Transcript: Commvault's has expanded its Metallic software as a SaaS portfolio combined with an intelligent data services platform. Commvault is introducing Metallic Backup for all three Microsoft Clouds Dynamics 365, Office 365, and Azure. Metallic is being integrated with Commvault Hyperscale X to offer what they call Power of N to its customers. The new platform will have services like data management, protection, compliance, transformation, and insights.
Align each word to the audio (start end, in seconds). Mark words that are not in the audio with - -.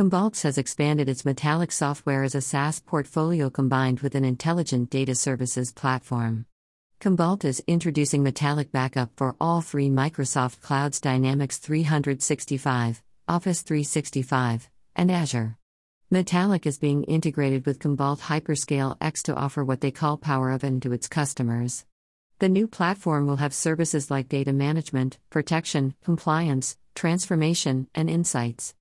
Commvault's 0.00 0.44
has 0.44 0.56
expanded 0.56 1.10
its 1.10 1.26
Metallic 1.26 1.70
software 1.70 2.22
as 2.22 2.34
a 2.34 2.40
SaaS 2.40 2.80
portfolio 2.80 3.50
combined 3.50 4.00
with 4.00 4.14
an 4.14 4.24
intelligent 4.24 4.88
data 4.88 5.14
services 5.14 5.72
platform. 5.72 6.46
Commvault 7.02 7.44
is 7.44 7.62
introducing 7.66 8.22
Metallic 8.22 8.72
Backup 8.72 9.10
for 9.14 9.36
all 9.38 9.60
three 9.60 9.90
Microsoft 9.90 10.62
Clouds 10.62 11.02
Dynamics 11.02 11.58
365, 11.58 13.02
Office 13.28 13.60
365, 13.60 14.70
and 14.96 15.10
Azure. 15.10 15.58
Metallic 16.10 16.64
is 16.64 16.78
being 16.78 17.04
integrated 17.04 17.66
with 17.66 17.78
Commvault 17.78 18.20
Hyperscale 18.20 18.96
X 19.02 19.22
to 19.24 19.34
offer 19.34 19.62
what 19.62 19.82
they 19.82 19.90
call 19.90 20.16
Power 20.16 20.50
of 20.50 20.64
N 20.64 20.80
to 20.80 20.94
its 20.94 21.08
customers. 21.08 21.84
The 22.38 22.48
new 22.48 22.66
platform 22.66 23.26
will 23.26 23.36
have 23.44 23.52
services 23.52 24.10
like 24.10 24.30
data 24.30 24.54
management, 24.54 25.18
protection, 25.28 25.94
compliance, 26.02 26.78
transformation, 26.94 27.86
and 27.94 28.08
insights. 28.08 28.68